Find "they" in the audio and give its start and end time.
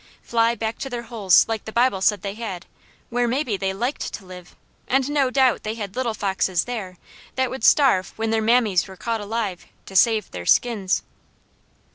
2.23-2.33, 3.55-3.71, 5.61-5.75